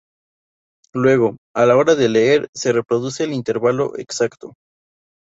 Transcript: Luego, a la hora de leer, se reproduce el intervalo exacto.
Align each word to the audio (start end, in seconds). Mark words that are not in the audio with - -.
Luego, 0.95 1.37
a 1.55 1.67
la 1.67 1.77
hora 1.77 1.93
de 1.93 2.09
leer, 2.09 2.47
se 2.55 2.73
reproduce 2.73 3.23
el 3.23 3.33
intervalo 3.33 3.95
exacto. 3.99 4.53